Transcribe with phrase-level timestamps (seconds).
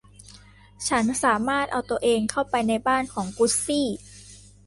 [0.87, 3.87] ฉันสามารถเอาตัวเองเข้าไปในบ้านของกุซซี่